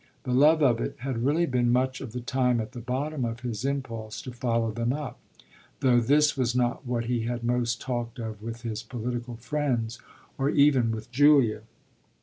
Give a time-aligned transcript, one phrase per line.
[0.23, 3.41] The love of it had really been much of the time at the bottom of
[3.41, 5.19] his impulse to follow them up;
[5.81, 9.99] though this was not what he had most talked of with his political friends
[10.39, 11.61] or even with Julia.